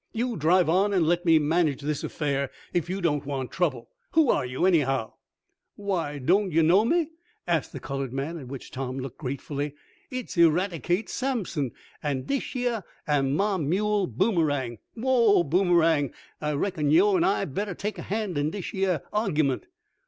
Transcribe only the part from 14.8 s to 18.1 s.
Whoa, Boomerang! I reckon yo' an' I better take a